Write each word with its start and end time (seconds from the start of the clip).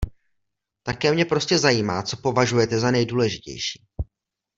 Také 0.83 1.13
mě 1.13 1.25
prostě 1.25 1.59
zajímá, 1.59 2.03
co 2.03 2.17
považujete 2.17 2.79
za 2.79 2.91
nejdůležitější. 2.91 3.85